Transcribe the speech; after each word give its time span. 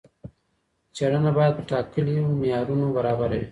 څېړنه 0.95 1.31
باید 1.37 1.53
په 1.57 1.63
ټاکلو 1.71 2.13
معیارونو 2.39 2.85
برابره 2.97 3.25
وي. 3.41 3.47